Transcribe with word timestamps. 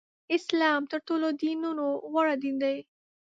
اسلام 0.37 0.81
تر 0.91 0.99
ټولو 1.07 1.27
دینونو 1.41 1.85
غوره 2.11 2.35
دین 2.41 2.55
دی. 2.63 2.77